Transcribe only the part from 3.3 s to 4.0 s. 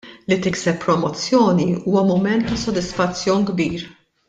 kbir.